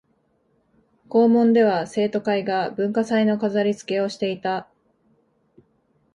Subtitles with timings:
[1.09, 4.67] 校門では生徒会が文化祭の飾りつけをしていた